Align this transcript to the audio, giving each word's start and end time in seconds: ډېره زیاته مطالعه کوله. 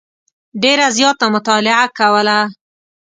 ډېره 0.61 0.87
زیاته 0.97 1.25
مطالعه 1.35 1.85
کوله. 1.97 2.39